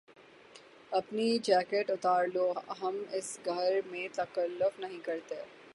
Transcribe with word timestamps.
اپنی 0.91 1.27
جیکٹ 1.39 1.91
اتار 1.91 2.23
لو۔ 2.33 2.47
ہم 2.81 2.95
اس 3.11 3.37
گھر 3.45 3.79
میں 3.91 4.07
تکلف 4.13 4.79
نہیں 4.79 4.99
کرتے 5.03 5.35